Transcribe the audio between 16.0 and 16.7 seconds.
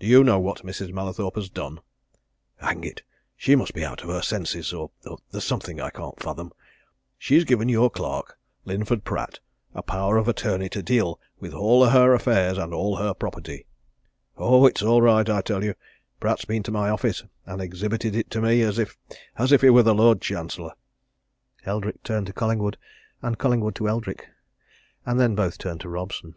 Pratt's been